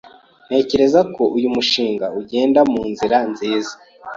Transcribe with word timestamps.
Ntekereza 0.47 1.01
ko 1.15 1.23
uyu 1.35 1.47
mushinga 1.55 2.05
ugenda 2.19 2.59
munzira 2.71 3.17
nziza. 3.31 3.73